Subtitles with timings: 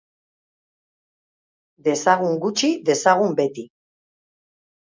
[1.89, 3.69] Dezagun gutxi dezagun beti.